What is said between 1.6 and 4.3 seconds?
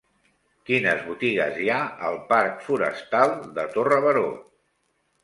hi ha al parc Forestal de Torre Baró?